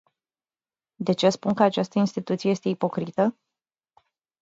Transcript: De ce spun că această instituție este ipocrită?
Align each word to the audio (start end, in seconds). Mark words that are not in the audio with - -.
De 0.95 1.13
ce 1.13 1.29
spun 1.29 1.53
că 1.53 1.63
această 1.63 1.99
instituție 1.99 2.49
este 2.49 2.69
ipocrită? 2.69 3.37